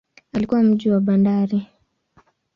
Ulikuwa 0.33 0.63
mji 0.63 0.89
wa 0.91 0.99
bandari. 1.01 1.67